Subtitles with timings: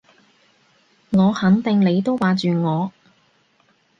[1.11, 2.91] 我肯定你都掛住我